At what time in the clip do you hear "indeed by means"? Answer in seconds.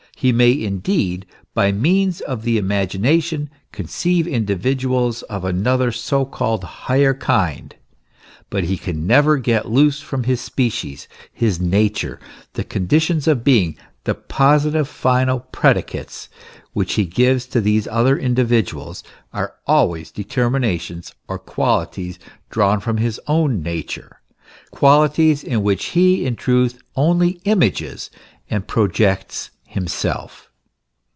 0.51-2.21